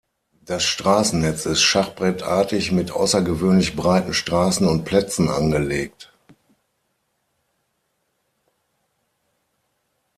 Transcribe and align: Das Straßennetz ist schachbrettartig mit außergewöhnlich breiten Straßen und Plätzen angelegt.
Das 0.45 0.63
Straßennetz 0.63 1.45
ist 1.45 1.61
schachbrettartig 1.61 2.71
mit 2.71 2.89
außergewöhnlich 2.89 3.75
breiten 3.75 4.15
Straßen 4.15 4.67
und 4.67 4.83
Plätzen 4.83 5.29
angelegt. 5.29 6.11